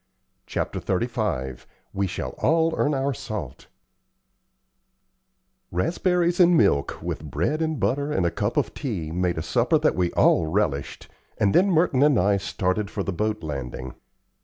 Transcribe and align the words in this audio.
Chapter 0.47 0.79
XXXV 0.79 1.63
"WE 1.93 2.07
SHALL 2.07 2.31
ALL 2.39 2.73
EARN 2.75 2.95
OUR 2.95 3.13
SALT" 3.13 3.67
Raspberries 5.71 6.39
and 6.39 6.57
milk, 6.57 6.97
with 7.03 7.23
bread 7.29 7.61
and 7.61 7.79
butter 7.79 8.11
and 8.11 8.25
a 8.25 8.31
cup 8.31 8.57
of 8.57 8.73
tea, 8.73 9.11
made 9.11 9.37
a 9.37 9.43
supper 9.43 9.77
that 9.77 9.93
we 9.93 10.11
all 10.13 10.47
relished, 10.47 11.07
and 11.37 11.53
then 11.53 11.69
Merton 11.69 12.01
and 12.01 12.17
I 12.17 12.37
started 12.37 12.89
for 12.89 13.03
the 13.03 13.13
boat 13.13 13.43
landing. 13.43 13.93